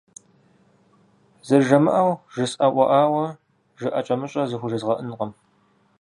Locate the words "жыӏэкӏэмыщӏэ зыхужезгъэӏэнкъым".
3.79-5.31